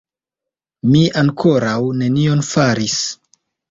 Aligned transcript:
Mi 0.93 1.03
ankoraŭ 1.23 1.77
nenion 2.03 2.45
faris 2.53 3.01